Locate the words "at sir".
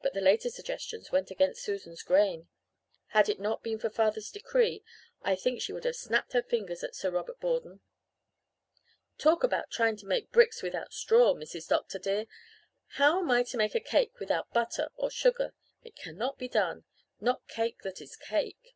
6.82-7.10